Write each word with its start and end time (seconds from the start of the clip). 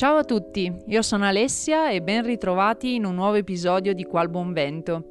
Ciao 0.00 0.16
a 0.16 0.24
tutti, 0.24 0.74
io 0.86 1.02
sono 1.02 1.26
Alessia 1.26 1.90
e 1.90 2.00
ben 2.00 2.24
ritrovati 2.24 2.94
in 2.94 3.04
un 3.04 3.14
nuovo 3.14 3.34
episodio 3.34 3.92
di 3.92 4.04
Qual 4.04 4.30
Buon 4.30 4.54
Vento. 4.54 5.04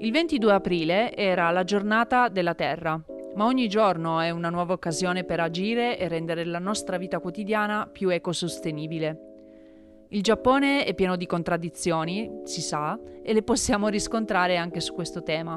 Il 0.00 0.12
22 0.12 0.52
aprile 0.52 1.16
era 1.16 1.50
la 1.50 1.64
giornata 1.64 2.28
della 2.28 2.54
Terra, 2.54 3.02
ma 3.36 3.46
ogni 3.46 3.70
giorno 3.70 4.20
è 4.20 4.28
una 4.28 4.50
nuova 4.50 4.74
occasione 4.74 5.24
per 5.24 5.40
agire 5.40 5.98
e 5.98 6.08
rendere 6.08 6.44
la 6.44 6.58
nostra 6.58 6.98
vita 6.98 7.20
quotidiana 7.20 7.88
più 7.90 8.10
ecosostenibile. 8.10 10.06
Il 10.10 10.20
Giappone 10.20 10.84
è 10.84 10.92
pieno 10.92 11.16
di 11.16 11.24
contraddizioni, 11.24 12.42
si 12.44 12.60
sa, 12.60 13.00
e 13.22 13.32
le 13.32 13.42
possiamo 13.42 13.88
riscontrare 13.88 14.58
anche 14.58 14.80
su 14.80 14.92
questo 14.92 15.22
tema. 15.22 15.56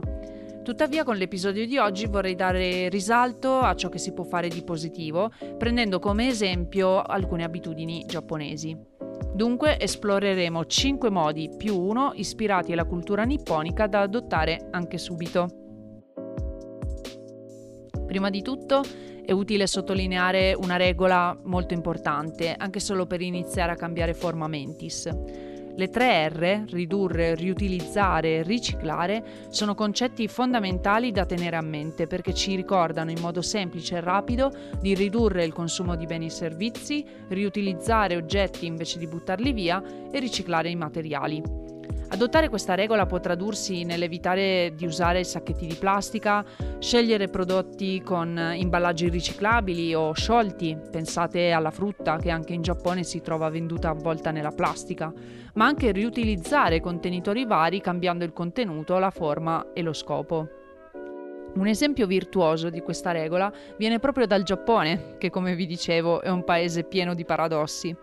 Tuttavia 0.64 1.04
con 1.04 1.16
l'episodio 1.16 1.66
di 1.66 1.78
oggi 1.78 2.06
vorrei 2.06 2.36
dare 2.36 2.90
risalto 2.90 3.60
a 3.60 3.76
ciò 3.76 3.90
che 3.90 3.98
si 3.98 4.14
può 4.14 4.24
fare 4.24 4.50
di 4.50 4.62
positivo, 4.64 5.32
prendendo 5.58 6.00
come 6.00 6.28
esempio 6.28 7.02
alcune 7.02 7.44
abitudini 7.44 8.06
giapponesi. 8.06 8.78
Dunque 9.34 9.80
esploreremo 9.80 10.66
5 10.66 11.10
modi 11.10 11.50
più 11.58 11.80
uno 11.80 12.12
ispirati 12.14 12.74
alla 12.74 12.86
cultura 12.86 13.24
nipponica 13.24 13.88
da 13.88 14.02
adottare 14.02 14.68
anche 14.72 14.98
subito. 14.98 15.48
Prima 18.06 18.30
di 18.30 18.42
tutto 18.42 18.82
è 19.24 19.32
utile 19.32 19.68
sottolineare 19.68 20.56
una 20.60 20.76
regola 20.76 21.40
molto 21.44 21.74
importante, 21.74 22.54
anche 22.58 22.80
solo 22.80 23.06
per 23.06 23.22
iniziare 23.22 23.72
a 23.72 23.76
cambiare 23.76 24.14
forma 24.14 24.48
mentis. 24.48 25.08
Le 25.80 25.90
tre 25.90 26.28
R, 26.28 26.66
ridurre, 26.72 27.36
riutilizzare 27.36 28.36
e 28.36 28.44
riciclare, 28.44 29.48
sono 29.48 29.76
concetti 29.76 30.28
fondamentali 30.28 31.14
da 31.14 31.26
tenere 31.26 31.56
a 31.56 31.62
mente 31.62 32.06
perché 32.06 32.34
ci 32.34 32.54
ricordano 32.54 33.12
in 33.12 33.22
modo 33.22 33.42
semplice 33.42 33.96
e 33.96 34.02
rapido 34.02 34.52
di 34.82 34.94
ridurre 34.94 35.46
il 35.46 35.54
consumo 35.54 35.96
di 35.96 36.06
beni 36.06 36.26
e 36.26 36.32
servizi, 36.32 37.06
riutilizzare 37.30 38.18
oggetti 38.18 38.66
invece 38.66 39.00
di 39.00 39.08
buttarli 39.08 39.54
via 39.54 39.82
e 40.12 40.20
riciclare 40.20 40.70
i 40.70 40.76
materiali. 40.76 41.79
Adottare 42.12 42.50
questa 42.50 42.74
regola 42.74 43.06
può 43.06 43.20
tradursi 43.20 43.84
nell'evitare 43.84 44.74
di 44.76 44.86
usare 44.86 45.24
sacchetti 45.24 45.68
di 45.68 45.76
plastica, 45.76 46.44
scegliere 46.80 47.28
prodotti 47.28 48.02
con 48.02 48.52
imballaggi 48.56 49.10
riciclabili 49.10 49.94
o 49.94 50.12
sciolti, 50.14 50.76
pensate 50.90 51.52
alla 51.52 51.70
frutta 51.70 52.18
che 52.18 52.32
anche 52.32 52.54
in 52.54 52.64
Giappone 52.64 53.04
si 53.04 53.22
trova 53.22 53.50
venduta 53.50 53.90
avvolta 53.90 54.32
nella 54.32 54.50
plastica, 54.50 55.14
ma 55.54 55.66
anche 55.66 55.92
riutilizzare 55.92 56.82
contenitori 56.82 57.46
vari 57.46 57.80
cambiando 57.80 58.26
il 58.26 58.34
contenuto, 58.34 58.98
la 58.98 59.12
forma 59.12 59.68
e 59.74 59.84
lo 59.84 59.94
scopo. 59.94 60.48
Un 61.54 61.68
esempio 61.68 62.08
virtuoso 62.08 62.72
di 62.72 62.82
questa 62.82 63.12
regola 63.12 63.54
viene 63.78 64.00
proprio 64.00 64.26
dal 64.26 64.42
Giappone, 64.42 65.18
che 65.20 65.30
come 65.30 65.54
vi 65.54 65.68
dicevo 65.68 66.22
è 66.22 66.30
un 66.30 66.44
paese 66.44 66.84
pieno 66.84 67.14
di 67.14 67.24
paradossi. 67.24 67.96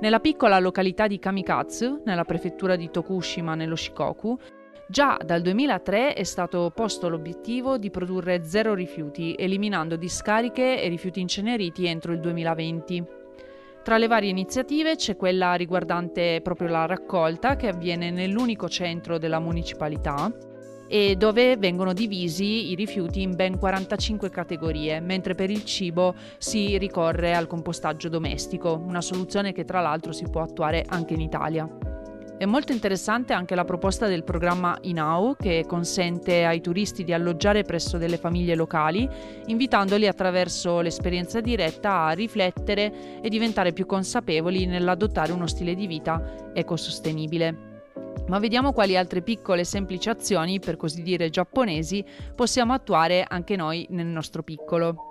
Nella 0.00 0.20
piccola 0.20 0.60
località 0.60 1.08
di 1.08 1.18
Kamikatsu, 1.18 2.02
nella 2.04 2.22
prefettura 2.22 2.76
di 2.76 2.88
Tokushima 2.88 3.56
nello 3.56 3.74
Shikoku, 3.74 4.38
già 4.86 5.18
dal 5.24 5.42
2003 5.42 6.14
è 6.14 6.22
stato 6.22 6.70
posto 6.72 7.08
l'obiettivo 7.08 7.78
di 7.78 7.90
produrre 7.90 8.44
zero 8.44 8.74
rifiuti, 8.74 9.34
eliminando 9.36 9.96
discariche 9.96 10.80
e 10.80 10.88
rifiuti 10.88 11.18
inceneriti 11.18 11.86
entro 11.86 12.12
il 12.12 12.20
2020. 12.20 13.04
Tra 13.82 13.98
le 13.98 14.06
varie 14.06 14.30
iniziative 14.30 14.94
c'è 14.94 15.16
quella 15.16 15.54
riguardante 15.54 16.40
proprio 16.44 16.68
la 16.68 16.86
raccolta 16.86 17.56
che 17.56 17.66
avviene 17.66 18.12
nell'unico 18.12 18.68
centro 18.68 19.18
della 19.18 19.40
municipalità 19.40 20.32
e 20.88 21.16
dove 21.16 21.56
vengono 21.56 21.92
divisi 21.92 22.70
i 22.70 22.74
rifiuti 22.74 23.22
in 23.22 23.36
ben 23.36 23.58
45 23.58 24.30
categorie, 24.30 25.00
mentre 25.00 25.34
per 25.34 25.50
il 25.50 25.64
cibo 25.64 26.14
si 26.38 26.78
ricorre 26.78 27.34
al 27.34 27.46
compostaggio 27.46 28.08
domestico, 28.08 28.82
una 28.84 29.02
soluzione 29.02 29.52
che 29.52 29.64
tra 29.64 29.80
l'altro 29.80 30.12
si 30.12 30.24
può 30.30 30.40
attuare 30.40 30.84
anche 30.88 31.14
in 31.14 31.20
Italia. 31.20 31.68
È 32.38 32.44
molto 32.44 32.70
interessante 32.70 33.32
anche 33.32 33.56
la 33.56 33.64
proposta 33.64 34.06
del 34.06 34.22
programma 34.22 34.78
Inau 34.82 35.34
che 35.34 35.64
consente 35.66 36.44
ai 36.44 36.60
turisti 36.60 37.02
di 37.02 37.12
alloggiare 37.12 37.64
presso 37.64 37.98
delle 37.98 38.16
famiglie 38.16 38.54
locali, 38.54 39.08
invitandoli 39.46 40.06
attraverso 40.06 40.80
l'esperienza 40.80 41.40
diretta 41.40 42.04
a 42.04 42.12
riflettere 42.12 43.20
e 43.20 43.28
diventare 43.28 43.72
più 43.72 43.86
consapevoli 43.86 44.66
nell'adottare 44.66 45.32
uno 45.32 45.48
stile 45.48 45.74
di 45.74 45.88
vita 45.88 46.52
ecosostenibile. 46.54 47.67
Ma 48.26 48.38
vediamo 48.38 48.72
quali 48.72 48.96
altre 48.96 49.22
piccole 49.22 49.64
semplici 49.64 50.08
azioni, 50.08 50.60
per 50.60 50.76
così 50.76 51.02
dire 51.02 51.30
giapponesi, 51.30 52.04
possiamo 52.34 52.72
attuare 52.72 53.24
anche 53.26 53.56
noi 53.56 53.86
nel 53.90 54.06
nostro 54.06 54.42
piccolo. 54.42 55.04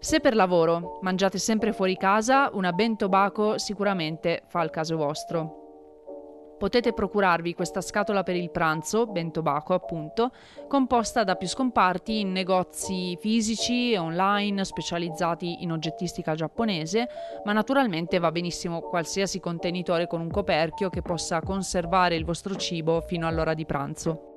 Se 0.00 0.18
per 0.18 0.34
lavoro 0.34 0.98
mangiate 1.02 1.38
sempre 1.38 1.72
fuori 1.72 1.96
casa, 1.96 2.50
una 2.54 2.72
bento 2.72 3.08
baco 3.08 3.56
sicuramente 3.58 4.42
fa 4.48 4.62
il 4.62 4.70
caso 4.70 4.96
vostro. 4.96 5.61
Potete 6.62 6.92
procurarvi 6.92 7.54
questa 7.54 7.80
scatola 7.80 8.22
per 8.22 8.36
il 8.36 8.52
pranzo, 8.52 9.06
Bentobacco 9.06 9.74
appunto, 9.74 10.30
composta 10.68 11.24
da 11.24 11.34
più 11.34 11.48
scomparti 11.48 12.20
in 12.20 12.30
negozi 12.30 13.18
fisici 13.20 13.90
e 13.90 13.98
online 13.98 14.64
specializzati 14.64 15.64
in 15.64 15.72
oggettistica 15.72 16.36
giapponese, 16.36 17.08
ma 17.44 17.52
naturalmente 17.52 18.20
va 18.20 18.30
benissimo 18.30 18.80
qualsiasi 18.80 19.40
contenitore 19.40 20.06
con 20.06 20.20
un 20.20 20.30
coperchio 20.30 20.88
che 20.88 21.02
possa 21.02 21.40
conservare 21.40 22.14
il 22.14 22.24
vostro 22.24 22.54
cibo 22.54 23.00
fino 23.00 23.26
all'ora 23.26 23.54
di 23.54 23.66
pranzo. 23.66 24.31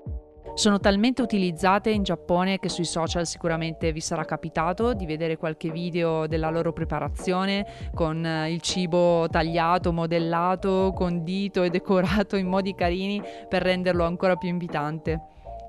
Sono 0.55 0.79
talmente 0.79 1.21
utilizzate 1.21 1.89
in 1.89 2.03
Giappone 2.03 2.59
che 2.59 2.69
sui 2.69 2.85
social 2.85 3.27
sicuramente 3.27 3.91
vi 3.91 3.99
sarà 3.99 4.23
capitato 4.23 4.93
di 4.93 5.05
vedere 5.05 5.35
qualche 5.35 5.69
video 5.69 6.27
della 6.27 6.49
loro 6.49 6.71
preparazione 6.71 7.91
con 7.93 8.25
eh, 8.25 8.53
il 8.53 8.61
cibo 8.61 9.27
tagliato, 9.27 9.91
modellato, 9.91 10.94
condito 10.95 11.61
e 11.63 11.69
decorato 11.69 12.38
in 12.38 12.47
modi 12.47 12.73
carini 12.73 13.21
per 13.49 13.63
renderlo 13.63 14.05
ancora 14.05 14.38
più 14.38 14.47
invitante. 14.47 15.19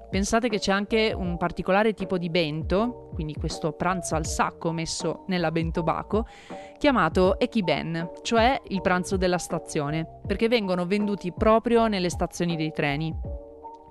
Pensate 0.09 0.49
che 0.49 0.61
c'è 0.61 0.71
anche 0.71 1.13
un 1.13 1.37
particolare 1.37 1.93
tipo 1.93 2.17
di 2.17 2.31
bento, 2.31 3.11
quindi 3.13 3.35
questo 3.35 3.73
pranzo 3.73 4.15
al 4.15 4.25
sacco 4.25 4.71
messo 4.71 5.25
nella 5.27 5.51
bento 5.51 5.83
baco, 5.83 6.27
chiamato 6.79 7.41
ekiben, 7.41 8.13
cioè 8.23 8.61
il 8.69 8.81
pranzo 8.83 9.17
della 9.17 9.39
stazione, 9.39 10.21
perché 10.25 10.47
vengono 10.47 10.87
venduti 10.87 11.33
proprio 11.33 11.89
nelle 11.89 12.09
stazioni 12.09 12.55
dei 12.55 12.71
treni. 12.71 13.36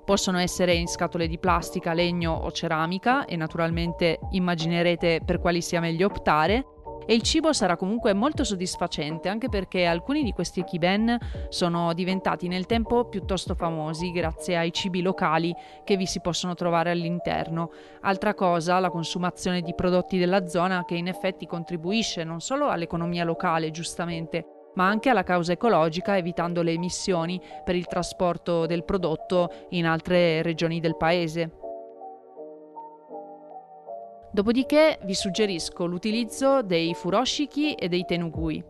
Possono 0.06 0.38
essere 0.38 0.72
in 0.72 0.86
scatole 0.86 1.26
di 1.26 1.36
plastica, 1.36 1.92
legno 1.92 2.30
o 2.30 2.52
ceramica 2.52 3.24
e 3.24 3.34
naturalmente 3.34 4.20
immaginerete 4.30 5.20
per 5.24 5.40
quali 5.40 5.60
sia 5.60 5.80
meglio 5.80 6.06
optare. 6.06 6.64
E 7.08 7.14
il 7.14 7.22
cibo 7.22 7.52
sarà 7.52 7.76
comunque 7.76 8.14
molto 8.14 8.44
soddisfacente 8.44 9.28
anche 9.28 9.48
perché 9.48 9.84
alcuni 9.84 10.22
di 10.22 10.30
questi 10.30 10.60
ekiben 10.60 11.18
sono 11.48 11.92
diventati 11.92 12.46
nel 12.46 12.66
tempo 12.66 13.08
piuttosto 13.08 13.56
famosi 13.56 14.12
grazie 14.12 14.56
ai 14.56 14.72
cibi 14.72 15.02
locali 15.02 15.52
che 15.82 15.96
vi 15.96 16.06
si 16.06 16.20
possono 16.20 16.54
trovare 16.54 16.92
all'interno. 16.92 17.72
Altra 18.02 18.34
cosa, 18.34 18.78
la 18.78 18.90
consumazione 18.90 19.60
di 19.60 19.74
prodotti 19.74 20.18
della 20.18 20.46
zona 20.46 20.84
che 20.84 20.94
in 20.94 21.08
effetti 21.08 21.46
contribuisce 21.46 22.22
non 22.22 22.40
solo 22.40 22.68
all'economia 22.68 23.24
locale, 23.24 23.72
giustamente, 23.72 24.55
ma 24.76 24.86
anche 24.88 25.10
alla 25.10 25.24
causa 25.24 25.52
ecologica, 25.52 26.16
evitando 26.16 26.62
le 26.62 26.72
emissioni 26.72 27.40
per 27.64 27.74
il 27.74 27.86
trasporto 27.86 28.66
del 28.66 28.84
prodotto 28.84 29.50
in 29.70 29.86
altre 29.86 30.42
regioni 30.42 30.80
del 30.80 30.96
paese. 30.96 31.50
Dopodiché 34.30 34.98
vi 35.04 35.14
suggerisco 35.14 35.86
l'utilizzo 35.86 36.62
dei 36.62 36.92
furoshiki 36.94 37.72
e 37.72 37.88
dei 37.88 38.04
tenugui. 38.04 38.62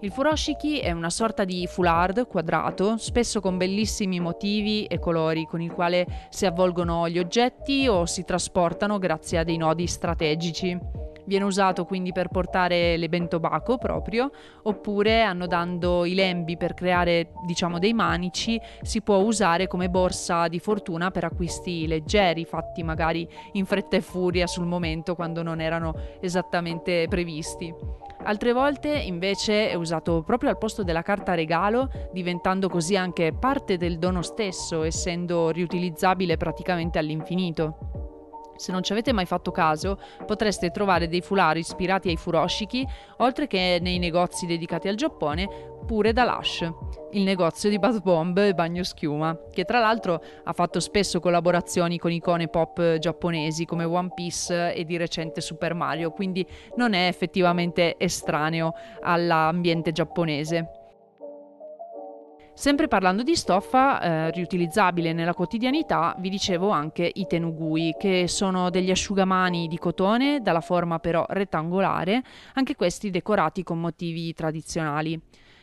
Il 0.00 0.10
furoshiki 0.10 0.78
è 0.78 0.90
una 0.92 1.10
sorta 1.10 1.44
di 1.44 1.66
foulard 1.66 2.26
quadrato, 2.26 2.96
spesso 2.96 3.40
con 3.40 3.56
bellissimi 3.56 4.20
motivi 4.20 4.84
e 4.84 4.98
colori, 4.98 5.44
con 5.44 5.60
il 5.60 5.72
quale 5.72 6.06
si 6.30 6.46
avvolgono 6.46 7.08
gli 7.08 7.18
oggetti 7.18 7.88
o 7.88 8.06
si 8.06 8.24
trasportano 8.24 8.98
grazie 8.98 9.38
a 9.38 9.44
dei 9.44 9.56
nodi 9.56 9.86
strategici. 9.86 11.05
Viene 11.26 11.44
usato 11.44 11.84
quindi 11.84 12.12
per 12.12 12.28
portare 12.28 12.96
le 12.96 13.08
bentobacco 13.08 13.78
proprio, 13.78 14.30
oppure 14.62 15.22
annodando 15.22 16.04
i 16.04 16.14
lembi 16.14 16.56
per 16.56 16.74
creare 16.74 17.32
diciamo 17.44 17.78
dei 17.78 17.92
manici, 17.92 18.60
si 18.82 19.02
può 19.02 19.16
usare 19.16 19.66
come 19.66 19.90
borsa 19.90 20.46
di 20.48 20.60
fortuna 20.60 21.10
per 21.10 21.24
acquisti 21.24 21.86
leggeri, 21.86 22.44
fatti 22.44 22.82
magari 22.82 23.28
in 23.52 23.66
fretta 23.66 23.96
e 23.96 24.00
furia 24.00 24.46
sul 24.46 24.66
momento 24.66 25.14
quando 25.16 25.42
non 25.42 25.60
erano 25.60 25.94
esattamente 26.20 27.06
previsti. 27.08 27.74
Altre 28.22 28.52
volte 28.52 28.88
invece 28.88 29.70
è 29.70 29.74
usato 29.74 30.22
proprio 30.22 30.50
al 30.50 30.58
posto 30.58 30.82
della 30.82 31.02
carta 31.02 31.34
regalo, 31.34 31.88
diventando 32.12 32.68
così 32.68 32.96
anche 32.96 33.32
parte 33.32 33.76
del 33.76 33.98
dono 33.98 34.22
stesso, 34.22 34.82
essendo 34.82 35.50
riutilizzabile 35.50 36.36
praticamente 36.36 36.98
all'infinito. 36.98 38.15
Se 38.56 38.72
non 38.72 38.82
ci 38.82 38.92
avete 38.92 39.12
mai 39.12 39.26
fatto 39.26 39.50
caso, 39.50 39.98
potreste 40.24 40.70
trovare 40.70 41.08
dei 41.08 41.20
foulard 41.20 41.58
ispirati 41.58 42.08
ai 42.08 42.16
furoshiki, 42.16 42.86
oltre 43.18 43.46
che 43.46 43.78
nei 43.80 43.98
negozi 43.98 44.46
dedicati 44.46 44.88
al 44.88 44.96
Giappone, 44.96 45.48
pure 45.86 46.12
da 46.12 46.24
Lush. 46.24 46.68
il 47.12 47.22
negozio 47.22 47.70
di 47.70 47.78
Bath 47.78 48.02
Bomb 48.02 48.36
e 48.38 48.52
Bagno 48.52 48.82
Schiuma, 48.82 49.38
che 49.52 49.64
tra 49.64 49.78
l'altro 49.78 50.22
ha 50.44 50.52
fatto 50.52 50.80
spesso 50.80 51.20
collaborazioni 51.20 51.98
con 51.98 52.10
icone 52.12 52.48
pop 52.48 52.98
giapponesi 52.98 53.64
come 53.64 53.84
One 53.84 54.10
Piece 54.14 54.74
e 54.74 54.84
di 54.84 54.96
recente 54.96 55.40
Super 55.40 55.72
Mario, 55.74 56.10
quindi 56.10 56.46
non 56.74 56.92
è 56.92 57.06
effettivamente 57.06 57.94
estraneo 57.98 58.74
all'ambiente 59.00 59.92
giapponese. 59.92 60.85
Sempre 62.56 62.88
parlando 62.88 63.22
di 63.22 63.36
stoffa 63.36 64.00
eh, 64.00 64.30
riutilizzabile 64.30 65.12
nella 65.12 65.34
quotidianità, 65.34 66.16
vi 66.18 66.30
dicevo 66.30 66.70
anche 66.70 67.08
i 67.12 67.26
tenugui, 67.26 67.94
che 67.98 68.28
sono 68.28 68.70
degli 68.70 68.90
asciugamani 68.90 69.68
di 69.68 69.76
cotone 69.76 70.40
dalla 70.40 70.62
forma 70.62 70.98
però 70.98 71.26
rettangolare, 71.28 72.22
anche 72.54 72.74
questi 72.74 73.10
decorati 73.10 73.62
con 73.62 73.78
motivi 73.78 74.32
tradizionali. 74.32 75.20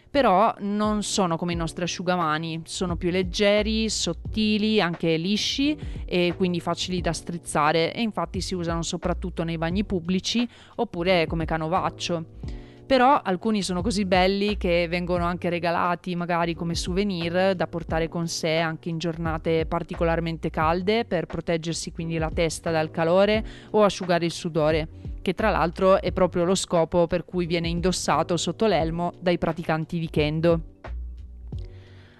Però 0.07 0.53
non 0.59 1.01
sono 1.01 1.35
come 1.35 1.53
i 1.53 1.55
nostri 1.55 1.83
asciugamani, 1.83 2.61
sono 2.65 2.95
più 2.95 3.09
leggeri, 3.09 3.89
sottili, 3.89 4.79
anche 4.79 5.17
lisci 5.17 5.75
e 6.05 6.35
quindi 6.37 6.59
facili 6.59 7.01
da 7.01 7.11
strizzare 7.11 7.91
e 7.91 8.03
infatti 8.03 8.39
si 8.39 8.53
usano 8.53 8.83
soprattutto 8.83 9.43
nei 9.43 9.57
bagni 9.57 9.83
pubblici 9.83 10.47
oppure 10.75 11.25
come 11.25 11.45
canovaccio 11.45 12.61
però 12.85 13.21
alcuni 13.21 13.61
sono 13.61 13.81
così 13.81 14.05
belli 14.05 14.57
che 14.57 14.87
vengono 14.89 15.25
anche 15.25 15.49
regalati 15.49 16.15
magari 16.15 16.53
come 16.53 16.75
souvenir 16.75 17.55
da 17.55 17.67
portare 17.67 18.09
con 18.09 18.27
sé 18.27 18.57
anche 18.57 18.89
in 18.89 18.97
giornate 18.97 19.65
particolarmente 19.65 20.49
calde 20.49 21.05
per 21.05 21.25
proteggersi 21.25 21.91
quindi 21.91 22.17
la 22.17 22.29
testa 22.33 22.71
dal 22.71 22.91
calore 22.91 23.43
o 23.71 23.83
asciugare 23.83 24.25
il 24.25 24.31
sudore, 24.31 24.87
che 25.21 25.33
tra 25.33 25.49
l'altro 25.49 26.01
è 26.01 26.11
proprio 26.11 26.43
lo 26.43 26.55
scopo 26.55 27.07
per 27.07 27.25
cui 27.25 27.45
viene 27.45 27.67
indossato 27.67 28.37
sotto 28.37 28.65
l'elmo 28.67 29.13
dai 29.19 29.37
praticanti 29.37 29.99
di 29.99 30.09
kendo. 30.09 30.61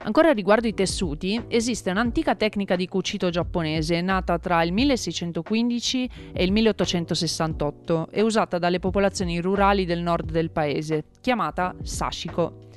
Ancora 0.06 0.34
riguardo 0.34 0.68
i 0.68 0.74
tessuti, 0.74 1.42
esiste 1.48 1.90
un'antica 1.90 2.36
tecnica 2.36 2.76
di 2.76 2.90
cucito 2.90 3.30
giapponese 3.30 4.02
nata 4.02 4.38
tra 4.38 4.62
il 4.62 4.74
1615 4.74 6.10
e 6.34 6.44
il 6.44 6.52
1868 6.52 8.10
e 8.12 8.22
usata 8.22 8.58
dalle 8.58 8.80
popolazioni 8.80 9.40
rurali 9.40 9.86
del 9.86 10.02
nord 10.02 10.30
del 10.30 10.52
paese, 10.52 11.06
chiamata 11.22 11.74
sashiko. 11.82 12.72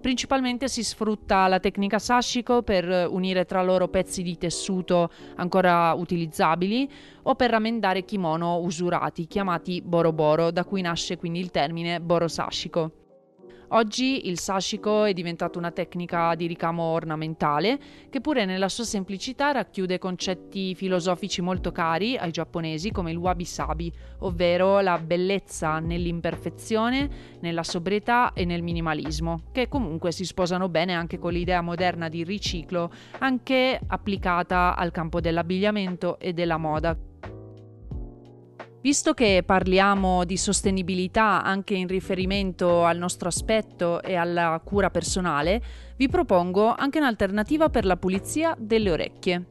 Principalmente 0.00 0.68
si 0.68 0.82
sfrutta 0.82 1.46
la 1.48 1.60
tecnica 1.60 1.98
sashiko 1.98 2.62
per 2.62 3.08
unire 3.10 3.44
tra 3.44 3.62
loro 3.62 3.88
pezzi 3.88 4.22
di 4.22 4.38
tessuto 4.38 5.10
ancora 5.36 5.92
utilizzabili 5.92 6.90
o 7.24 7.34
per 7.34 7.50
rammendare 7.50 8.06
kimono 8.06 8.56
usurati, 8.56 9.26
chiamati 9.26 9.82
boroboro, 9.82 10.50
da 10.50 10.64
cui 10.64 10.80
nasce 10.80 11.18
quindi 11.18 11.40
il 11.40 11.50
termine 11.50 12.00
borosashiko. 12.00 12.92
Oggi 13.72 14.26
il 14.28 14.40
sashiko 14.40 15.04
è 15.04 15.12
diventato 15.12 15.56
una 15.56 15.70
tecnica 15.70 16.34
di 16.34 16.48
ricamo 16.48 16.82
ornamentale 16.82 17.78
che 18.10 18.20
pure 18.20 18.44
nella 18.44 18.68
sua 18.68 18.82
semplicità 18.82 19.52
racchiude 19.52 19.96
concetti 19.96 20.74
filosofici 20.74 21.40
molto 21.40 21.70
cari 21.70 22.16
ai 22.16 22.32
giapponesi 22.32 22.90
come 22.90 23.12
il 23.12 23.16
wabi-sabi, 23.16 23.92
ovvero 24.20 24.80
la 24.80 24.98
bellezza 24.98 25.78
nell'imperfezione, 25.78 27.38
nella 27.40 27.62
sobrietà 27.62 28.32
e 28.32 28.44
nel 28.44 28.64
minimalismo, 28.64 29.42
che 29.52 29.68
comunque 29.68 30.10
si 30.10 30.24
sposano 30.24 30.68
bene 30.68 30.94
anche 30.94 31.20
con 31.20 31.32
l'idea 31.32 31.60
moderna 31.60 32.08
di 32.08 32.24
riciclo, 32.24 32.90
anche 33.18 33.80
applicata 33.86 34.74
al 34.74 34.90
campo 34.90 35.20
dell'abbigliamento 35.20 36.18
e 36.18 36.32
della 36.32 36.56
moda. 36.56 36.96
Visto 38.82 39.12
che 39.12 39.42
parliamo 39.44 40.24
di 40.24 40.38
sostenibilità 40.38 41.42
anche 41.44 41.74
in 41.74 41.86
riferimento 41.86 42.86
al 42.86 42.96
nostro 42.96 43.28
aspetto 43.28 44.00
e 44.00 44.14
alla 44.14 44.58
cura 44.64 44.88
personale, 44.88 45.62
vi 45.96 46.08
propongo 46.08 46.74
anche 46.74 46.96
un'alternativa 46.96 47.68
per 47.68 47.84
la 47.84 47.98
pulizia 47.98 48.56
delle 48.58 48.90
orecchie. 48.90 49.44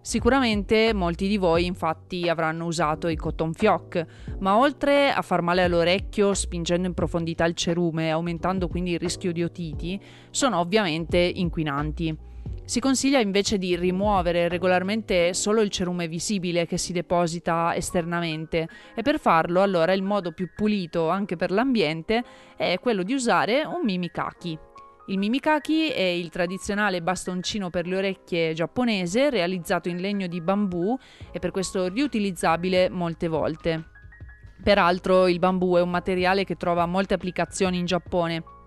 Sicuramente 0.00 0.94
molti 0.94 1.28
di 1.28 1.36
voi 1.36 1.66
infatti 1.66 2.26
avranno 2.26 2.64
usato 2.64 3.08
i 3.08 3.16
cotton 3.16 3.52
fioc, 3.52 4.02
ma 4.38 4.56
oltre 4.56 5.12
a 5.12 5.20
far 5.20 5.42
male 5.42 5.62
all'orecchio 5.62 6.32
spingendo 6.32 6.86
in 6.86 6.94
profondità 6.94 7.44
il 7.44 7.54
cerume 7.54 8.10
aumentando 8.10 8.66
quindi 8.66 8.92
il 8.92 8.98
rischio 8.98 9.30
di 9.30 9.42
otiti, 9.42 10.00
sono 10.30 10.58
ovviamente 10.58 11.18
inquinanti. 11.18 12.28
Si 12.70 12.78
consiglia 12.78 13.18
invece 13.18 13.58
di 13.58 13.74
rimuovere 13.74 14.46
regolarmente 14.46 15.34
solo 15.34 15.60
il 15.60 15.70
cerume 15.70 16.06
visibile 16.06 16.66
che 16.66 16.78
si 16.78 16.92
deposita 16.92 17.74
esternamente 17.74 18.68
e 18.94 19.02
per 19.02 19.18
farlo 19.18 19.60
allora 19.60 19.92
il 19.92 20.04
modo 20.04 20.30
più 20.30 20.50
pulito 20.54 21.08
anche 21.08 21.34
per 21.34 21.50
l'ambiente 21.50 22.22
è 22.56 22.78
quello 22.78 23.02
di 23.02 23.12
usare 23.12 23.64
un 23.64 23.80
mimikaki. 23.82 24.56
Il 25.08 25.18
mimikaki 25.18 25.88
è 25.88 26.00
il 26.00 26.28
tradizionale 26.28 27.02
bastoncino 27.02 27.70
per 27.70 27.88
le 27.88 27.96
orecchie 27.96 28.54
giapponese 28.54 29.30
realizzato 29.30 29.88
in 29.88 29.96
legno 29.96 30.28
di 30.28 30.40
bambù 30.40 30.96
e 31.32 31.40
per 31.40 31.50
questo 31.50 31.88
riutilizzabile 31.88 32.88
molte 32.88 33.26
volte. 33.26 33.88
Peraltro 34.62 35.26
il 35.26 35.40
bambù 35.40 35.74
è 35.74 35.80
un 35.80 35.90
materiale 35.90 36.44
che 36.44 36.54
trova 36.54 36.86
molte 36.86 37.14
applicazioni 37.14 37.78
in 37.78 37.86
Giappone 37.86 38.58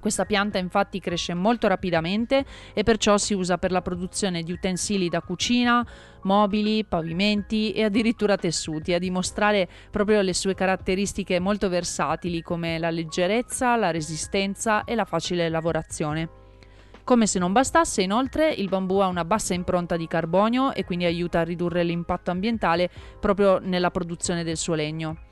questa 0.00 0.24
pianta 0.24 0.58
infatti 0.58 0.98
cresce 0.98 1.34
molto 1.34 1.68
rapidamente 1.68 2.44
e 2.72 2.82
perciò 2.82 3.18
si 3.18 3.34
usa 3.34 3.58
per 3.58 3.70
la 3.70 3.82
produzione 3.82 4.42
di 4.42 4.50
utensili 4.50 5.08
da 5.08 5.20
cucina, 5.20 5.86
mobili, 6.22 6.84
pavimenti 6.84 7.72
e 7.72 7.84
addirittura 7.84 8.36
tessuti, 8.36 8.92
a 8.92 8.98
dimostrare 8.98 9.68
proprio 9.90 10.20
le 10.22 10.34
sue 10.34 10.54
caratteristiche 10.54 11.38
molto 11.38 11.68
versatili 11.68 12.42
come 12.42 12.78
la 12.78 12.90
leggerezza, 12.90 13.76
la 13.76 13.90
resistenza 13.90 14.84
e 14.84 14.94
la 14.94 15.04
facile 15.04 15.48
lavorazione. 15.48 16.28
Come 17.04 17.26
se 17.26 17.38
non 17.38 17.52
bastasse, 17.52 18.02
inoltre, 18.02 18.50
il 18.50 18.68
bambù 18.68 18.98
ha 18.98 19.08
una 19.08 19.24
bassa 19.24 19.52
impronta 19.52 19.96
di 19.96 20.06
carbonio 20.06 20.72
e 20.72 20.84
quindi 20.84 21.04
aiuta 21.06 21.40
a 21.40 21.44
ridurre 21.44 21.82
l'impatto 21.82 22.30
ambientale 22.30 22.88
proprio 23.18 23.58
nella 23.58 23.90
produzione 23.90 24.44
del 24.44 24.56
suo 24.56 24.74
legno. 24.74 25.29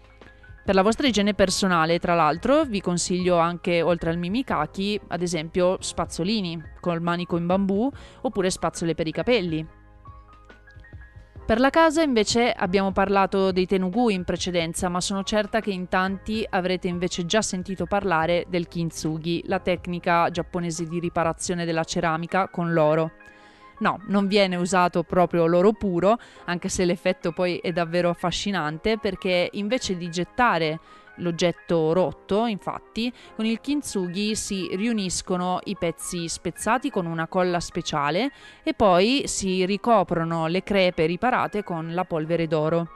Per 0.68 0.76
la 0.76 0.82
vostra 0.82 1.06
igiene 1.06 1.32
personale, 1.32 1.98
tra 1.98 2.14
l'altro, 2.14 2.64
vi 2.66 2.82
consiglio 2.82 3.38
anche, 3.38 3.80
oltre 3.80 4.10
al 4.10 4.18
mimikaki, 4.18 5.00
ad 5.08 5.22
esempio 5.22 5.78
spazzolini 5.80 6.62
col 6.78 7.00
manico 7.00 7.38
in 7.38 7.46
bambù 7.46 7.90
oppure 8.20 8.50
spazzole 8.50 8.94
per 8.94 9.06
i 9.06 9.10
capelli. 9.10 9.66
Per 11.46 11.58
la 11.58 11.70
casa 11.70 12.02
invece 12.02 12.52
abbiamo 12.52 12.92
parlato 12.92 13.50
dei 13.50 13.64
tenugu 13.64 14.10
in 14.10 14.24
precedenza, 14.24 14.90
ma 14.90 15.00
sono 15.00 15.22
certa 15.22 15.60
che 15.60 15.70
in 15.70 15.88
tanti 15.88 16.46
avrete 16.46 16.86
invece 16.86 17.24
già 17.24 17.40
sentito 17.40 17.86
parlare 17.86 18.44
del 18.50 18.68
kintsugi, 18.68 19.44
la 19.46 19.60
tecnica 19.60 20.28
giapponese 20.28 20.84
di 20.84 21.00
riparazione 21.00 21.64
della 21.64 21.84
ceramica 21.84 22.46
con 22.48 22.74
l'oro. 22.74 23.12
No, 23.78 24.00
non 24.06 24.26
viene 24.26 24.56
usato 24.56 25.02
proprio 25.02 25.46
l'oro 25.46 25.72
puro, 25.72 26.18
anche 26.46 26.68
se 26.68 26.84
l'effetto 26.84 27.32
poi 27.32 27.58
è 27.58 27.72
davvero 27.72 28.08
affascinante 28.10 28.98
perché 28.98 29.48
invece 29.52 29.96
di 29.96 30.10
gettare 30.10 30.80
l'oggetto 31.18 31.92
rotto, 31.92 32.46
infatti, 32.46 33.12
con 33.36 33.44
il 33.44 33.60
kintsugi 33.60 34.34
si 34.34 34.68
riuniscono 34.72 35.60
i 35.64 35.76
pezzi 35.76 36.28
spezzati 36.28 36.90
con 36.90 37.06
una 37.06 37.26
colla 37.26 37.60
speciale 37.60 38.30
e 38.62 38.74
poi 38.74 39.22
si 39.26 39.64
ricoprono 39.64 40.46
le 40.46 40.62
crepe 40.62 41.06
riparate 41.06 41.64
con 41.64 41.94
la 41.94 42.04
polvere 42.04 42.46
d'oro. 42.46 42.88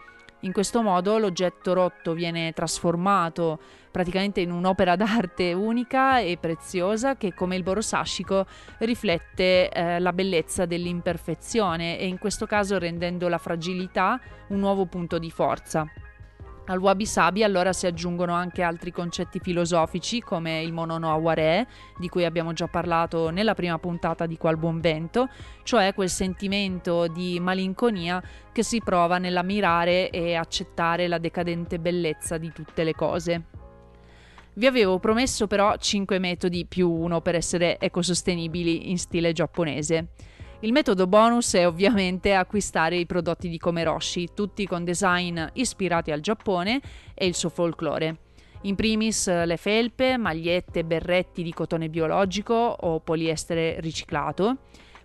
In 0.44 0.52
questo 0.52 0.82
modo 0.82 1.18
l'oggetto 1.18 1.72
rotto 1.72 2.14
viene 2.14 2.52
trasformato 2.52 3.61
praticamente 3.92 4.40
in 4.40 4.50
un'opera 4.50 4.96
d'arte 4.96 5.52
unica 5.52 6.18
e 6.18 6.37
preziosa 6.37 7.16
che 7.16 7.32
come 7.32 7.54
il 7.54 7.62
borosashiko 7.62 8.46
riflette 8.78 9.70
eh, 9.70 10.00
la 10.00 10.12
bellezza 10.12 10.66
dell'imperfezione 10.66 11.96
e 11.96 12.08
in 12.08 12.18
questo 12.18 12.46
caso 12.46 12.78
rendendo 12.78 13.28
la 13.28 13.38
fragilità 13.38 14.20
un 14.49 14.58
nuovo 14.58 14.87
punto 14.87 15.18
di 15.18 15.30
forza. 15.30 15.87
Al 16.66 16.78
wabi 16.78 17.07
sabi 17.07 17.42
allora 17.42 17.73
si 17.73 17.87
aggiungono 17.87 18.35
anche 18.35 18.62
altri 18.62 18.92
concetti 18.92 19.40
filosofici 19.40 20.21
come 20.21 20.62
il 20.62 20.73
mono 20.73 20.97
no 20.97 21.11
aware, 21.11 21.66
di 21.99 22.09
cui 22.09 22.25
abbiamo 22.25 22.52
già 22.52 22.69
parlato 22.69 23.31
nella 23.31 23.54
prima 23.54 23.78
puntata 23.78 24.26
di 24.26 24.37
Qual 24.37 24.57
Buon 24.57 24.81
Vento, 24.81 25.28
cioè 25.64 25.92
quel 25.92 26.09
sentimento 26.09 27.09
di 27.09 27.40
malinconia 27.40 28.23
che 28.52 28.62
si 28.62 28.81
prova 28.81 29.19
nell'ammirare 29.19 30.11
e 30.11 30.37
accettare 30.37 31.09
la 31.09 31.19
decadente 31.19 31.81
bellezza 31.81 32.38
di 32.38 32.52
tutte 32.52 32.85
le 32.85 32.95
cose. 32.95 33.42
Vi 34.54 34.66
avevo 34.66 35.00
promesso 35.00 35.49
però 35.49 35.75
5 35.76 36.19
metodi 36.21 36.64
più 36.66 36.88
uno 36.88 37.21
per 37.23 37.35
essere 37.35 37.81
ecosostenibili 37.81 38.90
in 38.90 38.99
stile 38.99 39.33
giapponese. 39.33 40.11
Il 40.64 40.71
metodo 40.71 41.09
bonus 41.09 41.54
è 41.54 41.66
ovviamente 41.66 42.35
acquistare 42.35 42.95
i 42.97 43.04
prodotti 43.04 43.49
di 43.49 43.59
Komeroshi, 43.59 44.28
tutti 44.33 44.64
con 44.64 44.85
design 44.85 45.40
ispirati 45.54 46.12
al 46.12 46.21
Giappone 46.21 46.81
e 47.14 47.26
il 47.26 47.35
suo 47.35 47.49
folklore. 47.49 48.19
In 48.62 48.76
primis 48.76 49.26
le 49.26 49.57
felpe, 49.57 50.16
magliette, 50.16 50.85
berretti 50.85 51.42
di 51.42 51.52
cotone 51.52 51.88
biologico 51.88 52.54
o 52.54 53.00
poliestere 53.00 53.81
riciclato, 53.81 54.59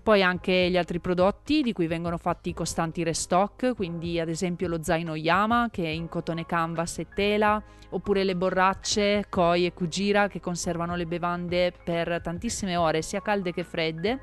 Poi 0.07 0.23
anche 0.23 0.69
gli 0.69 0.77
altri 0.77 1.01
prodotti 1.01 1.61
di 1.61 1.73
cui 1.73 1.85
vengono 1.85 2.15
fatti 2.17 2.53
costanti 2.53 3.03
restock, 3.03 3.75
quindi 3.75 4.21
ad 4.21 4.29
esempio 4.29 4.69
lo 4.69 4.81
zaino 4.81 5.15
Yama 5.15 5.67
che 5.69 5.83
è 5.83 5.89
in 5.89 6.07
cotone 6.07 6.45
canvas 6.45 6.99
e 6.99 7.07
tela, 7.13 7.61
oppure 7.89 8.23
le 8.23 8.37
borracce 8.37 9.25
Koi 9.27 9.65
e 9.65 9.73
Kujira 9.73 10.29
che 10.29 10.39
conservano 10.39 10.95
le 10.95 11.05
bevande 11.05 11.73
per 11.83 12.21
tantissime 12.23 12.77
ore, 12.77 13.01
sia 13.01 13.21
calde 13.21 13.51
che 13.51 13.65
fredde, 13.65 14.19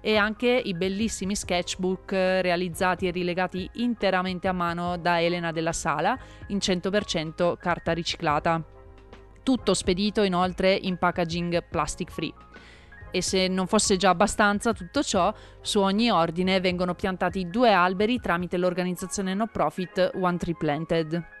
e 0.00 0.16
anche 0.16 0.48
i 0.48 0.74
bellissimi 0.74 1.34
sketchbook 1.34 2.12
realizzati 2.12 3.06
e 3.06 3.10
rilegati 3.10 3.68
interamente 3.74 4.48
a 4.48 4.52
mano 4.52 4.96
da 4.96 5.20
Elena 5.20 5.52
della 5.52 5.72
Sala 5.72 6.18
in 6.48 6.58
100% 6.58 7.56
carta 7.56 7.92
riciclata. 7.92 8.62
Tutto 9.42 9.74
spedito 9.74 10.22
inoltre 10.22 10.74
in 10.74 10.96
packaging 10.96 11.64
plastic 11.68 12.10
free 12.10 12.32
e 13.10 13.22
se 13.22 13.48
non 13.48 13.66
fosse 13.66 13.96
già 13.96 14.10
abbastanza 14.10 14.72
tutto 14.72 15.02
ciò, 15.02 15.32
su 15.60 15.80
ogni 15.80 16.10
ordine 16.10 16.60
vengono 16.60 16.94
piantati 16.94 17.48
due 17.48 17.72
alberi 17.72 18.20
tramite 18.20 18.56
l'organizzazione 18.56 19.34
no 19.34 19.46
profit 19.46 20.12
One 20.14 20.36
Tree 20.36 20.54
Planted. 20.56 21.39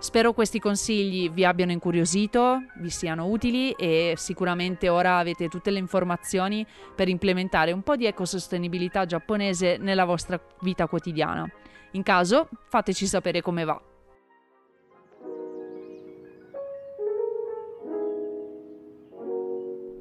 Spero 0.00 0.32
questi 0.32 0.58
consigli 0.58 1.30
vi 1.30 1.44
abbiano 1.44 1.72
incuriosito, 1.72 2.62
vi 2.78 2.88
siano 2.88 3.26
utili 3.26 3.70
e 3.72 4.14
sicuramente 4.16 4.88
ora 4.88 5.18
avete 5.18 5.48
tutte 5.48 5.70
le 5.70 5.78
informazioni 5.78 6.66
per 6.96 7.08
implementare 7.08 7.70
un 7.72 7.82
po' 7.82 7.96
di 7.96 8.06
ecosostenibilità 8.06 9.04
giapponese 9.04 9.76
nella 9.78 10.06
vostra 10.06 10.40
vita 10.62 10.86
quotidiana. 10.86 11.46
In 11.92 12.02
caso, 12.02 12.48
fateci 12.68 13.06
sapere 13.06 13.42
come 13.42 13.64
va. 13.64 13.78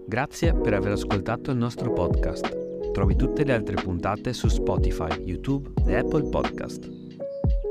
Grazie 0.07 0.53
per 0.53 0.73
aver 0.75 0.93
ascoltato 0.93 1.51
il 1.51 1.57
nostro 1.57 1.91
podcast. 1.91 2.91
Trovi 2.93 3.17
tutte 3.17 3.43
le 3.43 3.53
altre 3.53 3.75
puntate 3.75 4.31
su 4.31 4.47
Spotify, 4.47 5.21
YouTube 5.23 5.71
e 5.85 5.97
Apple 5.97 6.29
Podcast. 6.29 7.08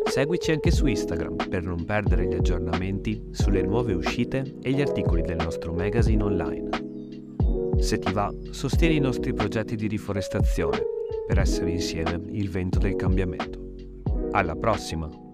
Seguici 0.09 0.53
anche 0.53 0.71
su 0.71 0.87
Instagram 0.87 1.49
per 1.49 1.63
non 1.63 1.85
perdere 1.85 2.27
gli 2.27 2.35
aggiornamenti 2.35 3.29
sulle 3.31 3.63
nuove 3.63 3.93
uscite 3.93 4.57
e 4.63 4.73
gli 4.73 4.81
articoli 4.81 5.23
del 5.23 5.37
nostro 5.37 5.73
magazine 5.73 6.23
online. 6.23 6.69
Se 7.79 7.99
ti 7.99 8.13
va, 8.13 8.33
sostieni 8.51 8.97
i 8.97 9.01
nostri 9.01 9.35
progetti 9.35 9.77
di 9.77 9.87
riforestazione 9.87 10.83
per 11.27 11.39
essere 11.39 11.71
insieme 11.71 12.21
il 12.31 12.49
vento 12.49 12.79
del 12.79 12.97
cambiamento. 12.97 13.61
Alla 14.33 14.57
prossima! 14.57 15.28